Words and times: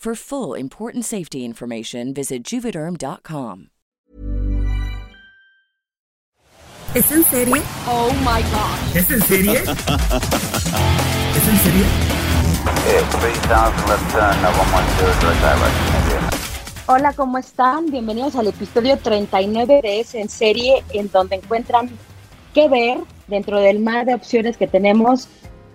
For 0.00 0.14
full 0.14 0.54
important 0.54 1.04
safety 1.04 1.44
information, 1.44 2.14
visit 2.14 2.42
juvederm.com. 2.42 3.66
¿Es 6.94 7.12
en 7.12 7.22
serie? 7.24 7.56
Oh 7.86 8.10
my 8.20 8.40
god. 8.50 8.96
¿Es 8.96 9.10
en 9.10 9.20
serie? 9.20 9.58
¿Es 9.58 9.66
en 11.48 11.56
serie? 11.58 11.84
Hola, 16.86 17.12
¿cómo 17.12 17.36
están? 17.36 17.90
Bienvenidos 17.90 18.36
al 18.36 18.46
episodio 18.46 18.96
39 18.96 19.80
de 19.82 20.00
Es 20.00 20.14
en 20.14 20.30
serie, 20.30 20.82
en 20.94 21.10
donde 21.10 21.36
encuentran 21.36 21.90
qué 22.54 22.70
ver 22.70 23.00
dentro 23.26 23.60
del 23.60 23.80
mar 23.80 24.06
de 24.06 24.14
opciones 24.14 24.56
que 24.56 24.66
tenemos 24.66 25.28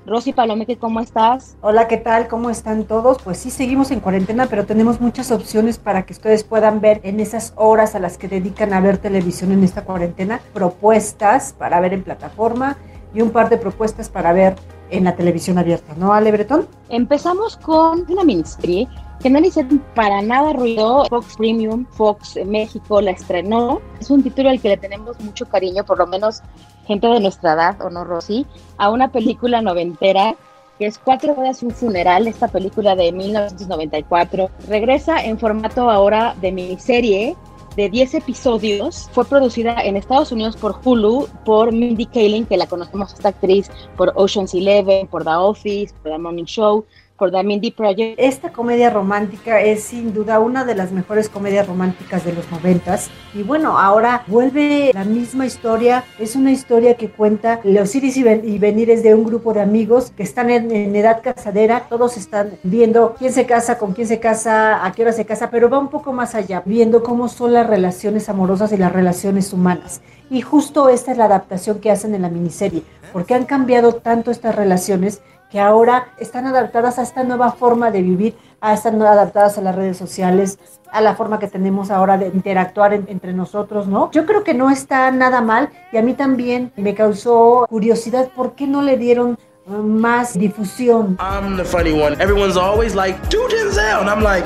Rosy 0.05 0.33
Palomeque, 0.33 0.77
¿cómo 0.77 0.99
estás? 0.99 1.57
Hola, 1.61 1.87
¿qué 1.87 1.97
tal? 1.97 2.27
¿Cómo 2.27 2.51
están 2.51 2.83
todos? 2.83 3.17
Pues 3.23 3.39
sí, 3.39 3.49
seguimos 3.49 3.89
en 3.89 3.99
cuarentena, 3.99 4.45
pero 4.45 4.65
tenemos 4.65 5.01
muchas 5.01 5.31
opciones 5.31 5.79
para 5.79 6.05
que 6.05 6.13
ustedes 6.13 6.43
puedan 6.43 6.79
ver 6.79 7.01
en 7.03 7.19
esas 7.19 7.53
horas 7.55 7.95
a 7.95 7.99
las 7.99 8.19
que 8.19 8.27
dedican 8.27 8.73
a 8.73 8.81
ver 8.81 8.99
televisión 8.99 9.51
en 9.51 9.63
esta 9.63 9.83
cuarentena, 9.83 10.41
propuestas 10.53 11.53
para 11.53 11.79
ver 11.79 11.93
en 11.93 12.03
plataforma 12.03 12.77
y 13.15 13.21
un 13.21 13.31
par 13.31 13.49
de 13.49 13.57
propuestas 13.57 14.09
para 14.09 14.31
ver 14.31 14.55
en 14.91 15.05
la 15.05 15.15
televisión 15.15 15.57
abierta, 15.57 15.95
¿no, 15.97 16.13
Ale 16.13 16.31
Bretón? 16.31 16.67
Empezamos 16.89 17.57
con 17.57 18.05
una 18.07 18.23
miniserie 18.23 18.87
que 19.19 19.31
no 19.31 19.39
le 19.39 19.47
hicieron 19.47 19.83
para 19.95 20.21
nada 20.21 20.53
ruido. 20.53 21.05
Fox 21.05 21.35
Premium, 21.35 21.85
Fox 21.91 22.37
México 22.45 23.01
la 23.01 23.11
estrenó. 23.11 23.81
Es 23.99 24.11
un 24.11 24.21
título 24.21 24.49
al 24.49 24.61
que 24.61 24.69
le 24.69 24.77
tenemos 24.77 25.19
mucho 25.21 25.47
cariño, 25.47 25.83
por 25.83 25.97
lo 25.97 26.05
menos 26.05 26.43
gente 26.85 27.07
de 27.07 27.19
nuestra 27.19 27.53
edad, 27.53 27.81
¿o 27.81 27.89
no, 27.89 28.03
Rosy? 28.03 28.45
A 28.77 28.89
una 28.89 29.11
película 29.11 29.61
noventera 29.61 30.35
que 30.77 30.85
es 30.85 30.97
Cuatro 30.97 31.33
horas 31.33 31.63
un 31.63 31.71
funeral, 31.71 32.27
esta 32.27 32.47
película 32.47 32.95
de 32.95 33.11
1994. 33.11 34.49
Regresa 34.67 35.23
en 35.23 35.39
formato 35.39 35.89
ahora 35.89 36.35
de 36.41 36.51
miniserie 36.51 37.35
de 37.75 37.89
10 37.89 38.15
episodios. 38.15 39.09
Fue 39.13 39.25
producida 39.25 39.81
en 39.81 39.95
Estados 39.95 40.31
Unidos 40.31 40.55
por 40.55 40.75
Hulu, 40.83 41.27
por 41.45 41.71
Mindy 41.71 42.05
Kaling, 42.05 42.45
que 42.45 42.57
la 42.57 42.67
conocemos 42.67 43.13
esta 43.13 43.29
actriz 43.29 43.69
por 43.95 44.13
Ocean's 44.15 44.53
Eleven, 44.53 45.07
por 45.07 45.23
The 45.23 45.31
Office, 45.31 45.93
por 46.01 46.11
The 46.11 46.17
Morning 46.17 46.45
Show, 46.45 46.85
por 47.17 47.31
The 47.31 47.43
Mindy 47.43 47.71
Project. 47.71 48.19
Esta 48.19 48.51
comedia 48.51 48.89
romántica 48.89 49.61
es 49.61 49.83
sin 49.83 50.13
duda 50.13 50.39
una 50.39 50.65
de 50.65 50.75
las 50.75 50.91
mejores 50.91 51.29
comedias 51.29 51.67
románticas 51.67 52.25
de 52.25 52.33
los 52.33 52.49
noventas. 52.51 53.09
Y 53.33 53.43
bueno, 53.43 53.77
ahora 53.79 54.23
vuelve 54.27 54.91
la 54.93 55.05
misma 55.05 55.45
historia. 55.45 56.03
Es 56.19 56.35
una 56.35 56.51
historia 56.51 56.95
que 56.95 57.09
cuenta 57.09 57.59
los 57.63 57.95
iris 57.95 58.17
y, 58.17 58.57
venires 58.59 59.03
de 59.03 59.13
un 59.13 59.23
grupo 59.23 59.53
de 59.53 59.61
amigos 59.61 60.11
que 60.15 60.23
están 60.23 60.49
en, 60.49 60.71
en, 60.71 60.95
edad 60.95 61.21
casadera. 61.21 61.87
Todos 61.89 62.17
están 62.17 62.51
viendo 62.63 63.15
quién 63.17 63.31
se 63.31 63.45
casa, 63.45 63.77
con 63.77 63.93
quién 63.93 64.07
se 64.07 64.19
casa, 64.19 64.85
a 64.85 64.91
qué 64.91 65.03
hora 65.03 65.11
se 65.11 65.25
casa, 65.25 65.49
pero 65.49 65.69
va 65.69 65.79
un 65.79 65.89
poco 65.89 66.13
más 66.13 66.35
allá, 66.35 66.61
viendo 66.65 67.03
cómo 67.03 67.27
son 67.27 67.53
las 67.53 67.67
relaciones 67.67 68.29
amorosas 68.29 68.71
y 68.71 68.77
las 68.77 68.91
relaciones 68.91 69.53
humanas. 69.53 70.01
Y 70.29 70.41
justo 70.41 70.89
esta 70.89 71.11
es 71.11 71.17
la 71.17 71.25
adaptación 71.25 71.79
que 71.79 71.91
hacen 71.91 72.15
en 72.15 72.23
la 72.23 72.29
miniserie, 72.29 72.83
porque 73.13 73.35
han 73.35 73.45
cambiado 73.45 73.93
tanto 73.93 74.31
estas 74.31 74.55
relaciones 74.55 75.21
que 75.49 75.59
ahora 75.59 76.09
están 76.17 76.47
adaptadas 76.47 76.99
a 76.99 77.03
esta 77.03 77.23
nueva 77.23 77.51
forma 77.51 77.91
de 77.91 78.01
vivir, 78.01 78.35
a 78.61 78.73
están 78.73 79.01
adaptadas 79.01 79.57
a 79.57 79.61
las 79.61 79.75
redes 79.75 79.97
sociales, 79.97 80.59
a 80.91 81.01
la 81.01 81.15
forma 81.15 81.39
que 81.39 81.47
tenemos 81.47 81.91
ahora 81.91 82.17
de 82.17 82.27
interactuar 82.27 82.93
entre 82.93 83.33
nosotros, 83.33 83.87
¿no? 83.87 84.11
Yo 84.11 84.25
creo 84.25 84.43
que 84.43 84.53
no 84.53 84.69
está 84.69 85.11
nada 85.11 85.41
mal 85.41 85.69
y 85.91 85.97
a 85.97 86.01
mí 86.01 86.13
también 86.13 86.71
me 86.75 86.95
causó 86.95 87.65
curiosidad 87.69 88.29
por 88.35 88.55
qué 88.55 88.65
no 88.65 88.81
le 88.81 88.97
dieron 88.97 89.37
uh, 89.67 89.71
más 89.71 90.33
difusión. 90.33 91.17
I'm 91.19 91.57
the 91.57 91.65
funny 91.65 91.91
one. 91.91 92.15
Everyone's 92.21 92.57
always 92.57 92.95
like, 92.95 93.17
"Do 93.29 93.47
Denzel," 93.47 94.01
and 94.01 94.09
I'm 94.09 94.23
like, 94.23 94.45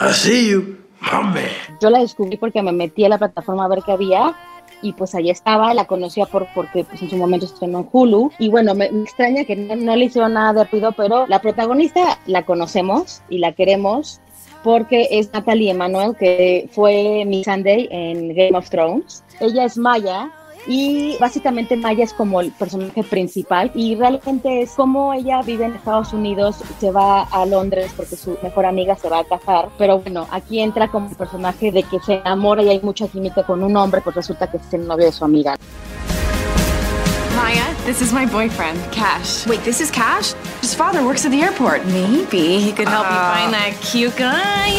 "I 0.00 0.12
see 0.12 0.50
you, 0.50 0.76
my 1.00 1.22
man." 1.22 1.44
Yo 1.80 1.90
la 1.90 2.00
descubrí 2.00 2.36
porque 2.36 2.62
me 2.62 2.72
metí 2.72 3.04
a 3.04 3.08
la 3.08 3.18
plataforma 3.18 3.64
a 3.64 3.68
ver 3.68 3.82
qué 3.84 3.92
había 3.92 4.34
y 4.82 4.92
pues 4.92 5.14
ahí 5.14 5.30
estaba, 5.30 5.74
la 5.74 5.86
conocía 5.86 6.26
por, 6.26 6.46
porque 6.54 6.84
pues 6.84 7.02
en 7.02 7.10
su 7.10 7.16
momento 7.16 7.46
estrenó 7.46 7.80
en 7.80 7.88
Hulu 7.90 8.32
y 8.38 8.48
bueno, 8.48 8.74
me, 8.74 8.86
extraña 8.86 9.44
que 9.44 9.56
no, 9.56 9.96
le 9.96 10.04
hicieron 10.04 10.34
nada 10.34 10.52
de 10.52 10.70
ruido, 10.70 10.92
pero 10.92 11.26
la 11.26 11.40
protagonista 11.40 12.18
la 12.26 12.44
conocemos 12.44 13.22
y 13.28 13.38
la 13.38 13.52
queremos 13.52 14.20
porque 14.62 15.08
es 15.12 15.32
Natalie 15.32 15.70
Emanuel, 15.70 16.16
que 16.16 16.68
fue 16.72 17.24
Miss 17.26 17.44
Sunday 17.44 17.88
en 17.90 18.34
Game 18.34 18.56
of 18.56 18.68
Thrones. 18.68 19.24
Ella 19.40 19.64
es 19.64 19.78
Maya, 19.78 20.30
y 20.66 21.16
básicamente 21.18 21.76
Maya 21.76 22.04
es 22.04 22.12
como 22.12 22.40
el 22.40 22.52
personaje 22.52 23.02
principal 23.02 23.70
y 23.74 23.94
realmente 23.94 24.62
es 24.62 24.72
como 24.72 25.12
ella 25.12 25.42
vive 25.42 25.64
en 25.64 25.74
Estados 25.74 26.12
Unidos, 26.12 26.56
se 26.78 26.90
va 26.90 27.22
a 27.22 27.46
Londres 27.46 27.92
porque 27.96 28.16
su 28.16 28.36
mejor 28.42 28.66
amiga 28.66 28.96
se 28.96 29.08
va 29.08 29.20
a 29.20 29.24
casar, 29.24 29.68
pero 29.78 29.98
bueno, 30.00 30.26
aquí 30.30 30.60
entra 30.60 30.88
como 30.88 31.08
el 31.08 31.16
personaje 31.16 31.72
de 31.72 31.82
que 31.82 32.00
se 32.00 32.14
enamora 32.14 32.62
y 32.62 32.68
hay 32.68 32.80
mucha 32.80 33.08
química 33.08 33.42
con 33.44 33.62
un 33.62 33.76
hombre, 33.76 34.00
pues 34.00 34.16
resulta 34.16 34.50
que 34.50 34.58
es 34.58 34.74
el 34.74 34.86
novio 34.86 35.06
de 35.06 35.12
su 35.12 35.24
amiga. 35.24 35.56
Maya, 37.36 37.74
this 37.86 38.02
is 38.02 38.12
my 38.12 38.26
boyfriend, 38.26 38.78
Cash. 38.90 39.46
Wait, 39.46 39.62
this 39.62 39.80
is 39.80 39.90
Cash? 39.90 40.34
His 40.60 40.74
father 40.74 41.04
works 41.04 41.24
at 41.24 41.30
the 41.30 41.40
airport. 41.40 41.86
Maybe 41.86 42.58
he 42.58 42.72
could 42.72 42.88
help 42.88 43.06
uh, 43.06 43.10
me 43.10 43.16
find 43.16 43.52
that 43.54 43.78
cute 43.80 44.16
guy. 44.16 44.74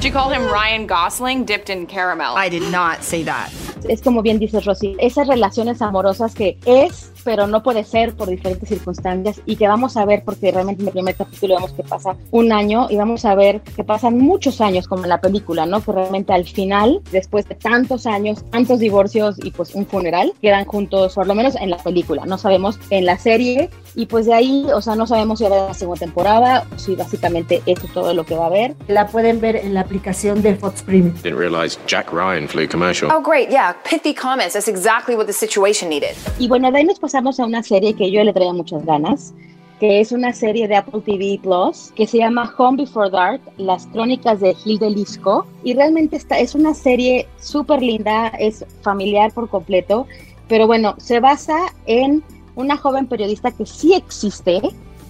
She 0.00 0.10
called 0.10 0.32
him 0.32 0.44
Ryan 0.46 0.86
Gosling 0.86 1.44
dipped 1.44 1.70
in 1.70 1.86
caramel. 1.86 2.34
I 2.34 2.48
did 2.48 2.62
not 2.72 3.04
say 3.04 3.22
that. 3.24 3.52
Es 3.88 4.02
como 4.02 4.22
bien 4.22 4.38
dices, 4.38 4.64
Rosy, 4.64 4.96
esas 4.98 5.26
relaciones 5.26 5.82
amorosas 5.82 6.34
que 6.34 6.58
es, 6.64 7.12
pero 7.24 7.46
no 7.46 7.62
puede 7.62 7.84
ser 7.84 8.14
por 8.14 8.28
diferentes 8.28 8.68
circunstancias 8.68 9.40
y 9.46 9.56
que 9.56 9.68
vamos 9.68 9.96
a 9.96 10.04
ver, 10.04 10.22
porque 10.24 10.50
realmente 10.50 10.82
en 10.82 10.88
el 10.88 10.92
primer 10.92 11.14
capítulo 11.14 11.56
vemos 11.56 11.72
que 11.72 11.82
pasa 11.82 12.16
un 12.30 12.52
año 12.52 12.86
y 12.90 12.96
vamos 12.96 13.24
a 13.24 13.34
ver 13.34 13.60
que 13.60 13.84
pasan 13.84 14.18
muchos 14.18 14.60
años 14.60 14.86
como 14.86 15.04
en 15.04 15.10
la 15.10 15.20
película, 15.20 15.66
¿no? 15.66 15.82
Que 15.82 15.92
realmente 15.92 16.32
al 16.32 16.44
final, 16.44 17.00
después 17.10 17.48
de 17.48 17.54
tantos 17.54 18.06
años, 18.06 18.44
tantos 18.50 18.78
divorcios 18.78 19.36
y 19.42 19.50
pues 19.50 19.74
un 19.74 19.86
funeral, 19.86 20.32
quedan 20.40 20.64
juntos, 20.64 21.14
por 21.14 21.26
lo 21.26 21.34
menos 21.34 21.56
en 21.56 21.70
la 21.70 21.78
película, 21.78 22.24
no 22.26 22.38
sabemos 22.38 22.78
en 22.90 23.06
la 23.06 23.18
serie 23.18 23.70
y 23.94 24.06
pues 24.06 24.26
de 24.26 24.34
ahí, 24.34 24.66
o 24.72 24.80
sea, 24.80 24.94
no 24.94 25.06
sabemos 25.06 25.38
si 25.38 25.44
va 25.44 25.50
a 25.50 25.52
haber 25.54 25.68
la 25.68 25.74
segunda 25.74 26.00
temporada 26.00 26.66
o 26.74 26.78
si 26.78 26.94
básicamente 26.94 27.62
eso 27.66 27.86
es 27.86 27.92
todo 27.92 28.14
lo 28.14 28.24
que 28.24 28.34
va 28.34 28.44
a 28.44 28.46
haber. 28.46 28.76
La 28.88 29.06
pueden 29.08 29.40
ver 29.40 29.56
en 29.56 29.74
la 29.74 29.80
aplicación 29.80 30.42
de 30.42 30.54
Fox 30.54 30.82
Premium. 30.82 31.14
Didn't 31.22 31.38
realize 31.38 31.78
Jack 31.86 32.12
Ryan 32.12 32.48
flew 32.48 32.68
commercial. 32.68 33.10
Oh, 33.12 33.20
great, 33.20 33.50
yeah. 33.50 33.74
Pithy 33.84 34.14
comments. 34.14 34.54
That's 34.54 34.68
exactly 34.68 35.16
what 35.16 35.26
the 35.26 35.32
situation 35.32 35.88
needed. 35.88 36.14
Y 36.38 36.48
bueno, 36.48 36.70
de 36.70 36.78
ahí 36.78 36.84
nos 36.84 36.98
pasamos 37.10 37.40
a 37.40 37.44
una 37.44 37.64
serie 37.64 37.94
que 37.94 38.12
yo 38.12 38.22
le 38.22 38.32
traía 38.32 38.52
muchas 38.52 38.86
ganas, 38.86 39.34
que 39.80 39.98
es 39.98 40.12
una 40.12 40.32
serie 40.32 40.68
de 40.68 40.76
Apple 40.76 41.00
TV 41.04 41.40
Plus 41.42 41.90
que 41.96 42.06
se 42.06 42.18
llama 42.18 42.54
Home 42.56 42.84
Before 42.84 43.10
Dark, 43.10 43.40
las 43.56 43.88
crónicas 43.88 44.38
de 44.38 44.54
Gil 44.54 44.78
de 44.78 44.90
Lisco. 44.90 45.44
Y 45.64 45.74
realmente 45.74 46.14
esta 46.14 46.38
es 46.38 46.54
una 46.54 46.72
serie 46.72 47.26
súper 47.40 47.82
linda, 47.82 48.28
es 48.38 48.64
familiar 48.82 49.32
por 49.32 49.48
completo, 49.48 50.06
pero 50.46 50.68
bueno, 50.68 50.94
se 50.98 51.18
basa 51.18 51.74
en 51.86 52.22
una 52.54 52.76
joven 52.76 53.08
periodista 53.08 53.50
que 53.50 53.66
sí 53.66 53.92
existe, 53.92 54.60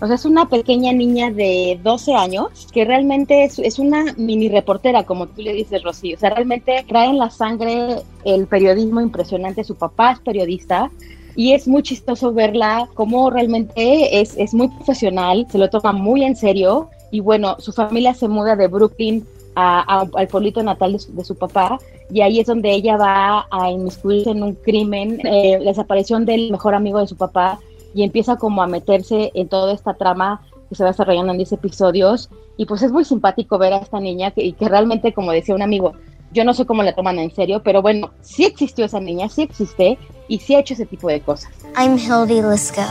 o 0.01 0.07
sea, 0.07 0.17
es 0.17 0.25
una 0.25 0.49
pequeña 0.49 0.95
niña 0.95 1.31
de 1.31 1.79
12 1.83 2.15
años 2.15 2.67
que 2.73 2.87
realmente 2.87 3.45
es, 3.45 3.79
una 3.79 4.15
mini 4.17 4.49
reportera, 4.49 5.05
como 5.05 5.27
tú 5.27 5.43
le 5.43 5.53
dices, 5.53 5.83
Rocío. 5.83 6.17
O 6.17 6.19
sea, 6.19 6.31
realmente 6.31 6.83
trae 6.89 7.11
en 7.11 7.19
la 7.19 7.29
sangre 7.29 7.97
el 8.25 8.47
periodismo 8.47 9.03
impresionante. 9.03 9.63
Su 9.65 9.75
papá 9.75 10.13
es 10.13 10.21
periodista, 10.21 10.91
y 11.37 11.53
es 11.53 11.69
muy 11.69 11.83
chistoso 11.83 12.33
verla 12.33 12.89
como 12.95 13.31
realmente 13.31 14.21
es, 14.21 14.37
es 14.37 14.55
muy 14.55 14.69
profesional, 14.69 15.47
se 15.51 15.59
lo 15.59 15.71
toma 15.71 15.93
muy 15.93 16.25
en 16.25 16.37
serio 16.37 16.91
y 17.11 17.21
bueno, 17.21 17.57
su 17.59 17.73
familia 17.73 18.15
se 18.15 18.29
muda 18.29 18.57
de 18.57 18.69
Brooklyn 18.69 19.27
al 19.55 20.29
pueblito 20.29 20.63
natal 20.63 20.93
de 20.93 21.25
su, 21.25 21.35
papá 21.35 21.79
y 22.11 22.21
ahí 22.21 22.41
es 22.41 22.47
donde 22.47 22.71
ella 22.71 22.97
va 22.97 23.47
a 23.51 23.71
inmiscuirse 23.71 24.31
en 24.31 24.43
un 24.43 24.55
crimen, 24.55 25.21
eh, 25.27 25.59
la 25.59 25.71
desaparición 25.71 26.25
del 26.25 26.51
mejor 26.51 26.75
amigo 26.75 26.99
de 26.99 27.07
su 27.07 27.17
papá 27.17 27.59
y 27.95 28.05
empieza 28.05 28.37
como 28.37 28.63
a 28.63 28.67
meterse 28.67 29.33
en 29.35 29.49
toda 29.49 29.73
esta 29.73 29.95
trama 29.95 30.41
que 30.69 30.77
se 30.77 30.85
va 30.85 30.91
desarrollando 30.91 31.33
en 31.33 31.39
10 31.39 31.53
episodios 31.53 32.31
y 32.57 32.67
pues 32.67 32.83
es 32.83 32.93
muy 32.93 33.05
simpático 33.05 33.59
ver 33.59 33.73
a 33.73 33.79
esta 33.79 34.01
niña 34.01 34.31
que, 34.31 34.45
y 34.45 34.53
que 34.53 34.69
realmente, 34.69 35.13
como 35.13 35.33
decía 35.33 35.55
un 35.55 35.63
amigo, 35.63 35.95
yo 36.33 36.45
no 36.45 36.55
sé 36.55 36.65
cómo 36.65 36.83
la 36.83 36.95
toman 36.95 37.19
en 37.19 37.35
serio, 37.35 37.63
pero 37.63 37.83
bueno, 37.83 38.11
sí 38.21 38.45
existió 38.45 38.85
esa 38.85 39.01
niña, 39.01 39.29
sí 39.29 39.43
existe 39.43 39.99
y 40.29 40.39
sí 40.39 40.55
ha 40.55 40.61
hecho 40.61 40.75
ese 40.75 40.87
tipo 40.87 41.09
de 41.09 41.21
cosas. 41.21 41.51
I'm 41.77 41.99
Hildy 41.99 42.41
Lisco. 42.43 42.83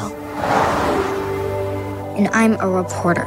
And 2.17 2.29
I'm 2.33 2.57
a 2.59 2.67
reporter. 2.67 3.25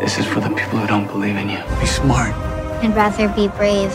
This 0.00 0.18
is 0.18 0.26
for 0.26 0.42
the 0.42 0.50
people 0.50 0.78
who 0.78 0.86
don't 0.86 1.10
believe 1.10 1.40
in 1.40 1.48
you. 1.48 1.58
Be 1.80 1.86
smart. 1.86 2.34
I'd 2.82 2.94
rather 2.94 3.28
be 3.28 3.48
brave. 3.56 3.90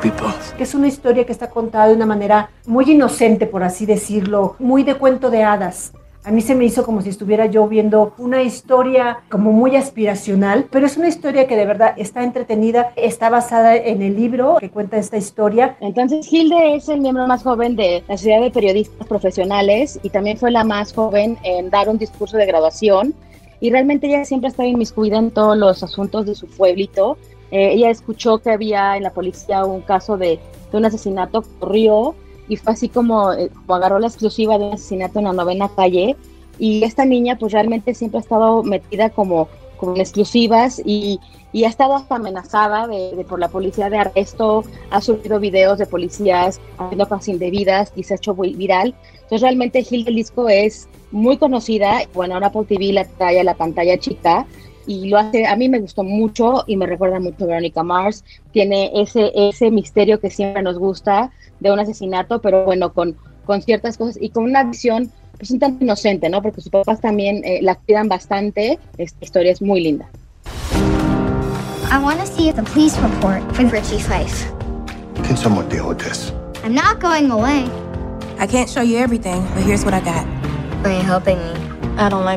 Be 0.00 0.10
both. 0.10 0.54
Que 0.56 0.62
es 0.62 0.74
una 0.74 0.86
historia 0.86 1.26
que 1.26 1.32
está 1.32 1.50
contada 1.50 1.88
de 1.88 1.94
una 1.94 2.06
manera 2.06 2.50
muy 2.66 2.88
inocente, 2.90 3.46
por 3.46 3.64
así 3.64 3.86
decirlo, 3.86 4.54
muy 4.60 4.84
de 4.84 4.94
cuento 4.94 5.30
de 5.30 5.42
hadas. 5.42 5.92
A 6.22 6.30
mí 6.32 6.42
se 6.42 6.54
me 6.54 6.66
hizo 6.66 6.84
como 6.84 7.00
si 7.00 7.08
estuviera 7.08 7.46
yo 7.46 7.66
viendo 7.66 8.12
una 8.18 8.42
historia 8.42 9.20
como 9.30 9.52
muy 9.52 9.76
aspiracional, 9.76 10.66
pero 10.70 10.84
es 10.84 10.98
una 10.98 11.08
historia 11.08 11.46
que 11.46 11.56
de 11.56 11.64
verdad 11.64 11.94
está 11.96 12.22
entretenida, 12.22 12.92
está 12.96 13.30
basada 13.30 13.74
en 13.74 14.02
el 14.02 14.16
libro 14.16 14.56
que 14.60 14.68
cuenta 14.68 14.98
esta 14.98 15.16
historia. 15.16 15.78
Entonces, 15.80 16.30
Hilde 16.30 16.74
es 16.74 16.90
el 16.90 17.00
miembro 17.00 17.26
más 17.26 17.42
joven 17.42 17.74
de 17.74 18.04
la 18.06 18.18
Sociedad 18.18 18.42
de 18.42 18.50
Periodistas 18.50 19.06
Profesionales 19.06 19.98
y 20.02 20.10
también 20.10 20.36
fue 20.36 20.50
la 20.50 20.62
más 20.62 20.92
joven 20.92 21.38
en 21.42 21.70
dar 21.70 21.88
un 21.88 21.96
discurso 21.96 22.36
de 22.36 22.44
graduación. 22.44 23.14
Y 23.60 23.70
realmente 23.70 24.06
ella 24.06 24.26
siempre 24.26 24.48
ha 24.48 24.50
estado 24.50 24.68
inmiscuida 24.68 25.16
en 25.16 25.30
todos 25.30 25.56
los 25.56 25.82
asuntos 25.82 26.26
de 26.26 26.34
su 26.34 26.46
pueblito. 26.48 27.16
Eh, 27.50 27.72
ella 27.72 27.88
escuchó 27.88 28.40
que 28.40 28.50
había 28.50 28.98
en 28.98 29.04
la 29.04 29.10
policía 29.10 29.64
un 29.64 29.80
caso 29.80 30.18
de, 30.18 30.38
un 30.70 30.84
asesinato, 30.84 31.42
corrió 31.58 32.14
y 32.50 32.56
fue 32.56 32.72
así 32.72 32.88
como, 32.88 33.32
eh, 33.32 33.48
como, 33.54 33.76
agarró 33.76 34.00
la 34.00 34.08
exclusiva 34.08 34.58
de 34.58 34.64
un 34.66 34.74
asesinato 34.74 35.20
en 35.20 35.26
la 35.26 35.32
novena 35.32 35.70
calle 35.74 36.16
y 36.58 36.82
esta 36.82 37.04
niña 37.04 37.38
pues 37.38 37.52
realmente 37.52 37.94
siempre 37.94 38.18
ha 38.18 38.22
estado 38.22 38.64
metida 38.64 39.08
como, 39.08 39.48
en 39.82 39.96
exclusivas 39.96 40.82
y, 40.84 41.20
y 41.52 41.64
ha 41.64 41.68
estado 41.68 41.94
hasta 41.94 42.16
amenazada 42.16 42.88
de, 42.88 43.24
por 43.26 43.38
la 43.38 43.48
policía 43.48 43.88
de 43.88 43.98
arresto, 43.98 44.64
ha 44.90 45.00
subido 45.00 45.38
videos 45.38 45.78
de 45.78 45.86
policías 45.86 46.60
haciendo 46.76 47.08
cosas 47.08 47.28
indebidas 47.28 47.92
y 47.94 48.02
se 48.02 48.14
ha 48.14 48.16
hecho 48.16 48.34
viral. 48.34 48.94
Entonces 49.14 49.40
realmente 49.40 49.82
Gil 49.84 50.04
del 50.04 50.16
Disco 50.16 50.48
es 50.48 50.88
muy 51.12 51.38
conocida, 51.38 52.02
bueno, 52.12 52.34
ahora 52.34 52.50
por 52.50 52.66
TV 52.66 52.92
la 52.92 53.04
trae 53.04 53.40
a 53.40 53.44
la 53.44 53.54
pantalla 53.54 53.96
chica 53.96 54.44
y 54.86 55.08
lo 55.08 55.18
hace, 55.18 55.46
a 55.46 55.54
mí 55.54 55.68
me 55.68 55.78
gustó 55.78 56.02
mucho 56.02 56.64
y 56.66 56.76
me 56.76 56.86
recuerda 56.86 57.20
mucho 57.20 57.44
a 57.44 57.46
Veronica 57.46 57.84
Mars, 57.84 58.24
tiene 58.52 58.90
ese, 58.94 59.30
ese 59.34 59.70
misterio 59.70 60.18
que 60.18 60.30
siempre 60.30 60.62
nos 60.62 60.78
gusta 60.78 61.30
de 61.60 61.70
un 61.70 61.78
asesinato, 61.78 62.40
pero 62.40 62.64
bueno, 62.64 62.92
con, 62.92 63.16
con 63.44 63.62
ciertas 63.62 63.96
cosas 63.96 64.18
y 64.20 64.30
con 64.30 64.44
una 64.44 64.64
visión 64.64 65.10
pues 65.38 65.50
un 65.50 65.58
tanto 65.58 65.82
inocente, 65.82 66.28
¿no? 66.28 66.42
Porque 66.42 66.60
sus 66.60 66.70
papás 66.70 67.00
también 67.00 67.42
eh, 67.44 67.60
la 67.62 67.74
cuidan 67.74 68.08
bastante. 68.08 68.78
Esta 68.98 69.24
historia 69.24 69.52
es 69.52 69.62
muy 69.62 69.80
linda. 69.80 70.06
I 71.90 71.98
want 71.98 72.20
to 72.20 72.26
see 72.26 72.52
the 72.52 72.62
police 72.62 72.98
report 73.00 73.42
with 73.58 73.72
Richie 73.72 73.98
Fife. 73.98 74.52
Can 75.24 75.36
someone 75.36 75.68
deal 75.68 75.88
with 75.88 75.98
this? 75.98 76.32
I'm 76.62 76.74
not 76.74 77.00
going 77.00 77.30
away. 77.30 77.68
I 78.38 78.46
can't 78.46 78.68
show 78.68 78.82
you 78.82 78.98
everything, 78.98 79.42
but 79.54 79.64
here's 79.64 79.84
what 79.84 79.94
I 79.94 80.00
got. 80.00 80.26
Are 80.84 80.92
you 80.92 81.02
helping 81.02 81.38
me? 81.38 81.69
Me. 82.00 82.36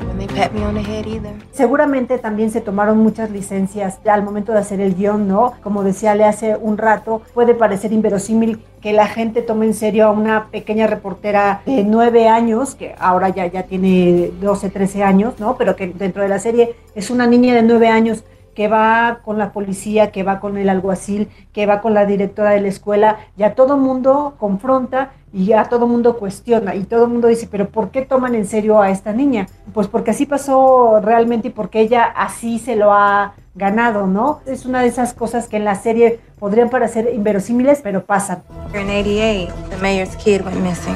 Seguramente 1.51 2.17
también 2.17 2.51
se 2.51 2.59
tomaron 2.59 2.97
muchas 2.97 3.31
licencias 3.31 3.97
al 4.05 4.21
momento 4.21 4.51
de 4.51 4.59
hacer 4.59 4.81
el 4.81 4.93
guion, 4.93 5.25
¿no? 5.25 5.53
Como 5.63 5.83
decía 5.83 6.15
Le 6.15 6.25
hace 6.25 6.57
un 6.57 6.77
rato, 6.77 7.21
puede 7.33 7.53
parecer 7.53 7.93
inverosímil 7.93 8.61
que 8.81 8.91
la 8.91 9.07
gente 9.07 9.41
tome 9.41 9.65
en 9.65 9.73
serio 9.73 10.07
a 10.07 10.11
una 10.11 10.47
pequeña 10.47 10.87
reportera 10.87 11.61
de 11.65 11.85
nueve 11.85 12.27
años, 12.27 12.75
que 12.75 12.93
ahora 12.99 13.29
ya, 13.29 13.45
ya 13.45 13.63
tiene 13.63 14.31
12, 14.41 14.69
13 14.69 15.01
años, 15.01 15.39
¿no? 15.39 15.55
Pero 15.55 15.77
que 15.77 15.87
dentro 15.87 16.23
de 16.23 16.27
la 16.27 16.39
serie 16.39 16.75
es 16.93 17.09
una 17.09 17.25
niña 17.25 17.55
de 17.55 17.63
nueve 17.63 17.87
años 17.87 18.25
que 18.53 18.67
va 18.67 19.21
con 19.23 19.37
la 19.37 19.53
policía, 19.53 20.11
que 20.11 20.23
va 20.23 20.41
con 20.41 20.57
el 20.57 20.67
alguacil, 20.67 21.29
que 21.53 21.65
va 21.65 21.79
con 21.79 21.93
la 21.93 22.05
directora 22.05 22.51
de 22.51 22.59
la 22.59 22.67
escuela, 22.67 23.17
ya 23.37 23.55
todo 23.55 23.77
mundo 23.77 24.35
confronta 24.37 25.11
y 25.33 25.45
ya 25.45 25.65
todo 25.65 25.87
mundo 25.87 26.17
cuestiona 26.17 26.75
y 26.75 26.83
todo 26.83 27.05
el 27.05 27.09
mundo 27.09 27.27
dice, 27.27 27.47
pero 27.49 27.67
¿por 27.67 27.89
qué 27.89 28.03
toman 28.03 28.35
en 28.35 28.45
serio 28.45 28.79
a 28.79 28.91
esta 28.91 29.11
niña? 29.11 29.47
Pues 29.73 29.87
porque 29.87 30.11
así 30.11 30.27
pasó 30.27 30.99
realmente 31.01 31.47
y 31.47 31.51
porque 31.51 31.81
ella 31.81 32.03
así 32.05 32.59
se 32.59 32.75
lo 32.75 32.93
ha 32.93 33.33
ganado, 33.55 34.05
¿no? 34.05 34.41
Es 34.45 34.65
una 34.65 34.81
de 34.81 34.87
esas 34.87 35.13
cosas 35.13 35.47
que 35.47 35.57
en 35.57 35.65
la 35.65 35.75
serie 35.75 36.19
podrían 36.39 36.69
parecer 36.69 37.09
inverosímiles, 37.13 37.81
pero 37.81 38.05
pasan. 38.05 38.43
In 38.73 38.89
88, 38.89 39.51
the 39.71 39.77
mayor's 39.77 40.15
kid 40.17 40.45
went 40.45 40.61
missing. 40.61 40.95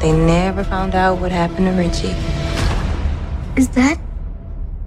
They 0.00 0.12
never 0.12 0.64
found 0.64 0.94
out 0.94 1.20
what 1.20 1.30
happened 1.30 1.68
to 1.68 1.76
Richie. 1.76 2.16
Is 3.56 3.68
that 3.70 3.98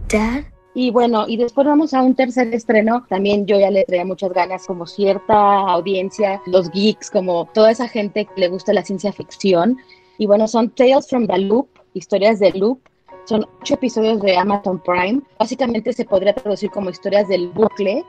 dad? 0.07 0.45
Y 0.77 0.91
bueno, 0.91 1.23
y 1.25 1.37
después 1.37 1.65
vamos 1.65 1.93
a 1.93 2.01
un 2.01 2.15
tercer 2.15 2.53
estreno. 2.53 3.05
También 3.07 3.45
yo 3.45 3.57
ya 3.57 3.71
le 3.71 3.85
traía 3.85 4.03
muchas 4.03 4.33
ganas, 4.33 4.67
como 4.67 4.85
cierta 4.85 5.61
audiencia, 5.61 6.41
los 6.47 6.69
geeks, 6.69 7.09
como 7.09 7.45
toda 7.53 7.71
esa 7.71 7.87
gente 7.87 8.25
que 8.25 8.41
le 8.41 8.49
gusta 8.49 8.73
la 8.73 8.83
ciencia 8.83 9.13
ficción. 9.13 9.77
Y 10.17 10.25
bueno, 10.25 10.49
son 10.49 10.69
Tales 10.69 11.07
from 11.07 11.27
the 11.27 11.37
Loop, 11.37 11.69
historias 11.93 12.39
del 12.39 12.59
loop. 12.59 12.81
Son 13.23 13.45
ocho 13.61 13.75
episodios 13.75 14.21
de 14.21 14.35
Amazon 14.35 14.81
Prime. 14.83 15.21
Básicamente 15.39 15.93
se 15.93 16.03
podría 16.03 16.35
traducir 16.35 16.69
como 16.69 16.89
historias 16.89 17.29
del 17.29 17.47
bucle. 17.47 18.03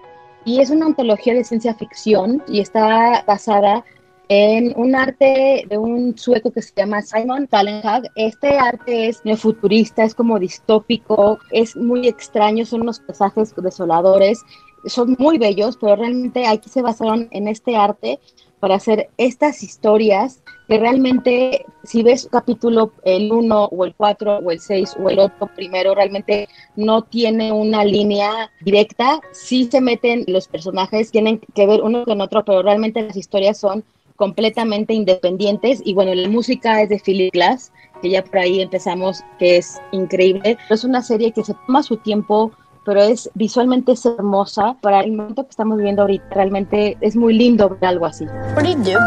Y 0.45 0.61
es 0.61 0.71
una 0.71 0.87
antología 0.87 1.35
de 1.35 1.45
ciencia 1.45 1.73
ficción 1.75 2.43
y 2.49 2.59
está 2.61 3.23
basada 3.29 3.85
en 4.29 4.73
un 4.77 4.95
arte 4.95 5.65
de 5.69 5.79
un 5.79 6.17
sueco 6.19 6.51
que 6.51 6.63
se 6.63 6.73
llama 6.77 7.03
Simon 7.03 7.47
Talenhag. 7.47 8.11
Este 8.17 8.59
arte 8.59 9.09
es 9.09 9.25
neofuturista, 9.25 10.05
es 10.05 10.15
como 10.15 10.39
distópico, 10.39 11.39
es 11.51 11.77
muy 11.77 12.09
extraño, 12.09 12.65
son 12.67 12.83
unos 12.83 13.01
pasajes 13.01 13.55
desoladores, 13.57 14.43
son 14.87 15.17
muy 15.19 15.39
bellos, 15.39 15.77
pero 15.81 15.97
realmente 15.97 16.47
aquí 16.47 16.69
se 16.69 16.83
basaron 16.83 17.29
en 17.31 17.49
este 17.49 17.77
arte 17.77 18.21
para 18.61 18.77
hacer 18.77 19.11
estas 19.19 19.63
historias 19.63 20.43
que 20.67 20.79
realmente 20.79 21.65
si 21.85 22.03
ves 22.03 22.29
capítulo 22.31 22.93
el 23.05 23.31
1 23.31 23.65
o 23.67 23.85
el 23.85 23.95
4 23.95 24.39
o 24.39 24.51
el 24.51 24.59
6 24.59 24.97
o 25.03 25.11
el 25.11 25.19
8 25.19 25.51
primero, 25.55 25.95
realmente 25.95 26.49
no 26.75 27.03
tiene 27.03 27.53
una 27.53 27.85
línea 27.85 28.51
directa, 28.61 29.21
sí 29.33 29.69
se 29.71 29.81
meten 29.81 30.25
los 30.27 30.49
personajes, 30.49 31.11
tienen 31.11 31.41
que 31.55 31.67
ver 31.67 31.83
uno 31.83 32.05
con 32.05 32.21
otro, 32.21 32.45
pero 32.45 32.63
realmente 32.63 33.03
las 33.03 33.17
historias 33.17 33.59
son 33.59 33.85
completamente 34.17 34.95
independientes 34.95 35.81
y 35.85 35.95
bueno, 35.95 36.15
la 36.15 36.29
música 36.29 36.83
es 36.83 36.89
de 36.89 36.99
Philip 36.99 37.33
Glass, 37.33 37.73
que 38.03 38.11
ya 38.11 38.25
por 38.25 38.39
ahí 38.39 38.61
empezamos, 38.61 39.23
que 39.39 39.59
es 39.59 39.81
increíble. 39.93 40.59
Es 40.71 40.85
una 40.85 41.03
serie 41.03 41.33
que 41.33 41.45
se 41.45 41.55
toma 41.67 41.83
su 41.83 41.97
tiempo, 41.99 42.53
pero 42.85 43.03
es 43.03 43.31
visualmente 43.35 43.93
es 43.93 44.05
hermosa. 44.07 44.77
Para 44.81 45.01
el 45.01 45.13
momento 45.13 45.45
que 45.45 45.51
estamos 45.51 45.77
viviendo 45.79 46.03
ahorita, 46.03 46.27
realmente 46.33 46.97
es 47.01 47.17
muy 47.17 47.35
lindo 47.35 47.69
ver 47.69 47.85
algo 47.85 48.07
así. 48.07 48.25
What 48.55 48.65
do 48.65 48.71
you 48.71 48.77
do? 48.83 48.99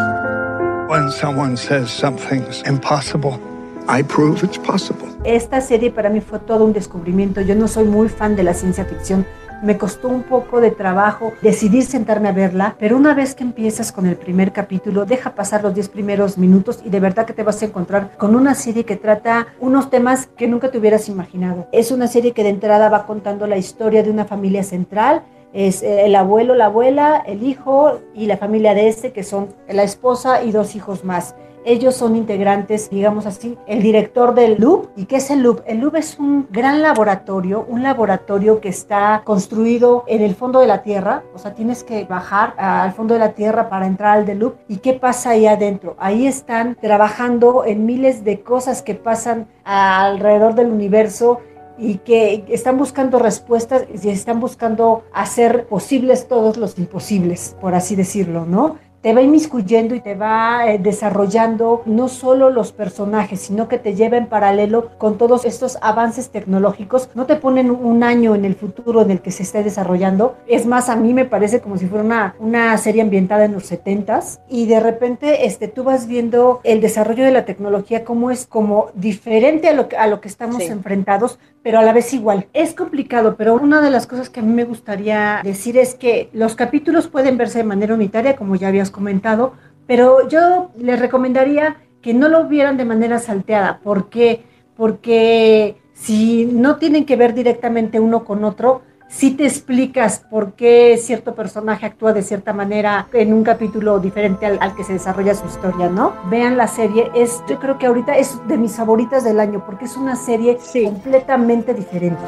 When 0.90 1.12
someone 1.12 1.56
says 1.56 1.90
something's 1.90 2.64
impossible, 2.68 3.40
I 3.88 4.02
prove 4.04 4.44
it's 4.44 4.58
possible. 4.58 5.08
Esta 5.24 5.62
serie 5.62 5.92
para 5.92 6.10
mí 6.10 6.22
fue 6.22 6.40
todo 6.40 6.66
un 6.66 6.74
descubrimiento. 6.74 7.42
Yo 7.42 7.56
no 7.56 7.68
soy 7.68 7.86
muy 7.86 8.10
fan 8.10 8.36
de 8.36 8.44
la 8.44 8.54
ciencia 8.54 8.86
ficción, 8.86 9.26
me 9.64 9.78
costó 9.78 10.08
un 10.08 10.24
poco 10.24 10.62
de 10.62 10.72
trabajo 10.72 11.34
decidir 11.42 11.84
sentarme 11.84 12.30
a 12.30 12.34
verla, 12.34 12.76
pero 12.80 12.98
una 12.98 13.14
vez 13.14 13.36
que 13.36 13.44
empiezas 13.44 13.92
con 13.92 14.06
el 14.06 14.16
primer 14.16 14.52
capítulo, 14.52 15.06
deja 15.06 15.36
pasar 15.36 15.64
los 15.64 15.74
10 15.74 15.90
primeros 15.90 16.38
minutos 16.38 16.82
y 16.84 16.90
de 16.90 17.00
verdad 17.00 17.26
que 17.26 17.34
te 17.34 17.44
vas 17.44 17.62
a 17.62 17.66
encontrar 17.66 18.18
con 18.18 18.36
una 18.36 18.56
serie 18.56 18.86
que 18.86 18.96
trata 18.96 19.48
unos 19.60 19.90
temas 19.90 20.28
que 20.38 20.48
nunca 20.48 20.72
te 20.72 20.78
hubieras 20.78 21.10
imaginado. 21.10 21.68
Es 21.72 21.92
una 21.92 22.08
serie 22.08 22.32
que 22.32 22.44
de 22.44 22.50
entrada 22.50 22.90
va 22.90 23.06
contando 23.06 23.48
la 23.48 23.58
historia 23.58 24.04
de 24.04 24.12
una 24.12 24.26
familia 24.26 24.64
central 24.64 25.24
es 25.54 25.82
eh, 25.82 26.06
el 26.06 26.16
abuelo, 26.16 26.56
la 26.56 26.66
abuela, 26.66 27.24
el 27.26 27.44
hijo 27.44 28.00
y 28.14 28.28
la 28.28 28.38
familia 28.38 28.74
de 28.74 28.88
este, 28.88 29.12
que 29.12 29.24
son 29.24 29.50
la 29.68 29.84
esposa 29.84 30.44
y 30.44 30.52
dos 30.52 30.76
hijos 30.76 31.04
más. 31.04 31.36
Ellos 31.66 31.96
son 31.96 32.16
integrantes, 32.16 32.90
digamos 32.90 33.26
así, 33.26 33.58
el 33.68 33.82
director 33.82 34.34
del 34.34 34.56
Loop. 34.60 34.90
¿Y 34.96 35.06
qué 35.06 35.18
es 35.18 35.30
el 35.30 35.42
Loop? 35.42 35.62
El 35.66 35.80
Loop 35.80 35.96
es 35.96 36.18
un 36.18 36.48
gran 36.50 36.82
laboratorio, 36.82 37.66
un 37.68 37.84
laboratorio 37.84 38.62
que 38.62 38.70
está 38.70 39.22
construido 39.26 40.04
en 40.08 40.22
el 40.22 40.36
fondo 40.36 40.60
de 40.60 40.68
la 40.68 40.84
Tierra. 40.84 41.24
O 41.34 41.38
sea, 41.38 41.54
tienes 41.54 41.84
que 41.84 42.06
bajar 42.06 42.54
al 42.58 42.94
fondo 42.94 43.14
de 43.14 43.20
la 43.20 43.34
Tierra 43.34 43.70
para 43.70 43.88
entrar 43.88 44.18
al 44.18 44.26
The 44.26 44.36
Loop. 44.36 44.56
¿Y 44.68 44.78
qué 44.78 44.94
pasa 44.94 45.32
ahí 45.32 45.48
adentro? 45.48 45.96
Ahí 46.00 46.28
están 46.28 46.76
trabajando 46.76 47.66
en 47.66 47.86
miles 47.86 48.24
de 48.24 48.42
cosas 48.42 48.82
que 48.82 48.96
pasan 48.96 49.48
alrededor 49.64 50.56
del 50.56 50.68
universo 50.68 51.42
y 51.78 51.96
que 51.96 52.44
están 52.50 52.78
buscando 52.78 53.20
respuestas 53.20 53.86
y 54.04 54.10
están 54.10 54.40
buscando 54.40 55.04
hacer 55.14 55.66
posibles 55.68 56.28
todos 56.28 56.58
los 56.58 56.78
imposibles, 56.78 57.56
por 57.62 57.74
así 57.74 57.96
decirlo, 57.96 58.46
¿no? 58.46 58.76
Te 59.02 59.14
va 59.14 59.22
inmiscuyendo 59.22 59.96
y 59.96 60.02
te 60.02 60.16
va 60.16 60.70
eh, 60.70 60.80
desarrollando 60.80 61.84
no 61.86 62.08
solo 62.08 62.50
los 62.50 62.72
personajes, 62.72 63.40
sino 63.40 63.68
que 63.68 63.78
te 63.78 63.96
lleva 63.96 64.18
en 64.18 64.28
paralelo 64.28 64.90
con 64.98 65.18
todos 65.18 65.46
estos 65.46 65.78
avances 65.82 66.30
tecnológicos. 66.30 67.10
No 67.16 67.26
te 67.26 67.36
ponen 67.36 67.72
un 67.72 68.04
año 68.04 68.36
en 68.36 68.46
el 68.46 68.56
futuro 68.56 69.02
en 69.02 69.12
el 69.12 69.22
que 69.22 69.32
se 69.32 69.44
esté 69.44 69.64
desarrollando. 69.64 70.36
Es 70.48 70.66
más, 70.66 70.90
a 70.90 70.96
mí 70.96 71.14
me 71.14 71.26
parece 71.26 71.62
como 71.62 71.78
si 71.78 71.86
fuera 71.86 72.04
una, 72.04 72.36
una 72.40 72.78
serie 72.78 73.02
ambientada 73.02 73.46
en 73.46 73.54
los 73.54 73.72
70s 73.72 74.40
y 74.50 74.66
de 74.66 74.80
repente 74.80 75.46
este, 75.46 75.68
tú 75.68 75.84
vas 75.84 76.08
viendo 76.08 76.60
el 76.64 76.82
desarrollo 76.82 77.24
de 77.24 77.32
la 77.32 77.46
tecnología 77.46 78.04
como 78.04 78.32
es 78.32 78.46
como 78.46 78.88
diferente 78.94 79.70
a 79.70 79.74
lo 79.74 79.88
que, 79.88 79.98
a 79.98 80.08
lo 80.08 80.22
que 80.22 80.28
estamos 80.28 80.62
enfrentados, 80.64 81.40
pero 81.70 81.82
a 81.82 81.84
la 81.84 81.94
vez 81.94 82.16
igual. 82.16 82.48
Es 82.52 82.74
complicado, 82.74 83.36
pero 83.38 83.54
una 83.54 83.80
de 83.80 83.92
las 83.92 84.08
cosas 84.08 84.32
que 84.32 84.40
a 84.40 84.44
mí 84.44 84.52
me 84.52 84.64
gustaría 84.64 85.42
decir 85.44 85.78
es 85.78 85.94
que 85.94 86.32
los 86.34 86.56
capítulos 86.56 87.08
pueden 87.08 87.38
verse 87.38 87.60
de 87.60 87.64
manera 87.64 87.94
unitaria, 87.94 88.36
como 88.36 88.56
ya 88.56 88.70
habías 88.70 88.90
comentado, 88.90 89.54
pero 89.86 90.28
yo 90.28 90.72
les 90.80 91.00
recomendaría 91.00 91.78
que 92.02 92.16
no 92.16 92.28
lo 92.28 92.48
vieran 92.48 92.76
de 92.76 92.86
manera 92.86 93.20
salteada. 93.20 93.82
¿Por 93.84 94.10
qué? 94.10 94.46
Porque 94.76 95.78
si 95.94 96.46
no 96.46 96.78
tienen 96.78 97.06
que 97.06 97.16
ver 97.16 97.36
directamente 97.36 98.00
uno 98.00 98.26
con 98.26 98.46
otro, 98.46 98.82
si 99.10 99.32
te 99.32 99.46
explicas 99.46 100.20
por 100.30 100.54
qué 100.54 100.98
cierto 101.02 101.34
personaje 101.34 101.86
actúa 101.86 102.14
de 102.14 102.22
cierta 102.22 102.54
manera 102.54 103.08
en 103.12 103.34
un 103.34 103.44
capítulo 103.44 104.00
diferente 104.00 104.46
al, 104.46 104.76
que 104.76 104.84
se 104.84 104.94
desarrolla 104.94 105.34
su 105.34 105.48
historia, 105.48 105.90
¿no? 105.90 106.14
Vean 106.30 106.58
la 106.58 106.68
serie, 106.68 107.12
es, 107.16 107.42
yo 107.50 107.60
creo 107.60 107.78
que 107.80 107.88
ahorita 107.88 108.16
es 108.16 108.40
de 108.48 108.58
mis 108.58 108.76
favoritas 108.76 109.24
del 109.24 109.40
año 109.40 109.64
porque 109.66 109.86
es 109.86 109.98
una 109.98 110.16
serie 110.16 110.58
completamente 110.72 111.74
diferente. 111.74 112.22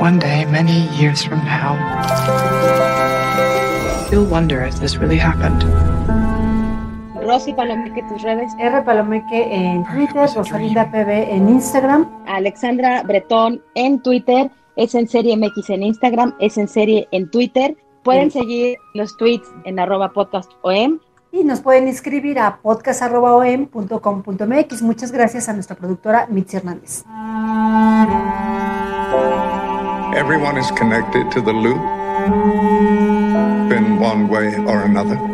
One 0.00 0.18
day, 0.18 0.44
many 0.44 0.86
years 0.98 1.24
from 1.24 1.42
now, 1.46 1.78
you'll 4.10 4.28
wonder 4.28 4.62
if 4.62 4.78
this 4.78 4.98
really 4.98 5.18
happened. 5.18 5.64
Rosy 7.24 7.54
Palomeque, 7.54 8.02
tus 8.08 8.22
redes. 8.22 8.52
R 8.58 8.82
Palomeque 8.82 9.48
en 9.50 9.84
Twitter, 9.84 10.28
Rosalinda 10.34 10.90
PB 10.90 11.30
en 11.30 11.48
Instagram. 11.48 12.06
Alexandra 12.26 13.02
Bretón 13.02 13.62
en 13.74 14.02
Twitter, 14.02 14.50
es 14.76 14.94
en 14.94 15.08
serie 15.08 15.34
MX 15.36 15.70
en 15.70 15.84
Instagram, 15.84 16.34
es 16.38 16.58
en 16.58 16.68
serie 16.68 17.08
en 17.12 17.30
Twitter. 17.30 17.78
Pueden 18.02 18.30
seguir 18.30 18.76
los 18.92 19.16
tweets 19.16 19.48
en 19.64 19.78
arroba 19.78 20.12
podcastom. 20.12 21.00
Y 21.32 21.42
nos 21.42 21.62
pueden 21.62 21.88
escribir 21.88 22.38
a 22.38 22.58
podcast.om.com.mx. 22.58 24.82
Muchas 24.82 25.10
gracias 25.10 25.48
a 25.48 25.54
nuestra 25.54 25.74
productora 25.74 26.26
Mitzi 26.28 26.58
Hernández. 26.58 27.04
Everyone 30.14 30.56
is 30.56 30.70
connected 30.78 31.28
to 31.32 31.40
the 31.40 31.52
loop 31.52 31.80
in 33.72 33.98
one 33.98 34.28
way 34.28 34.54
or 34.66 34.84
another. 34.84 35.33